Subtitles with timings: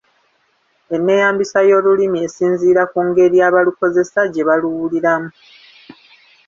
[0.95, 5.29] Enneeyambisa y’Olulimi esinziira ku ngeri abalukozesa gye baluwuliramu.